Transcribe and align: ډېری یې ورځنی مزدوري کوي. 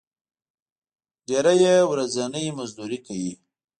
ډېری 1.27 1.55
یې 1.63 1.75
ورځنی 1.91 2.45
مزدوري 2.57 2.99
کوي. 3.05 3.33